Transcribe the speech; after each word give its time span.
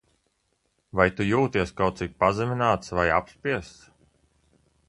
Vai 0.99 1.05
tu 1.19 1.27
jūties 1.27 1.75
kaut 1.81 2.01
cik 2.01 2.17
pazemināts 2.25 2.97
vai 3.01 3.07
apspiests? 3.19 3.89